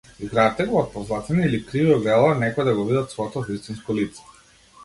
Изградете 0.27 0.63
го 0.69 0.77
од 0.79 0.87
позлатени 0.95 1.43
или 1.49 1.59
криви 1.67 1.93
огледала, 1.97 2.33
некои 2.45 2.67
да 2.71 2.73
го 2.81 2.89
видат 2.91 3.15
своето 3.15 3.45
вистинско 3.51 4.01
лице. 4.03 4.27